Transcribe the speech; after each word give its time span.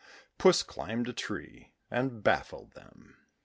Puss 0.39 0.63
climbed 0.63 1.07
a 1.09 1.13
tree, 1.13 1.73
and 1.91 2.23
baffled 2.23 2.71
them. 2.73 3.17